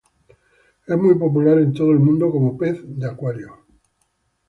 Es 0.87 0.97
muy 0.97 1.13
popular 1.13 1.59
en 1.59 1.73
todo 1.73 1.91
el 1.91 1.99
mundo 1.99 2.31
como 2.31 2.57
pez 2.57 2.79
de 2.83 3.07
acuario. 3.07 3.51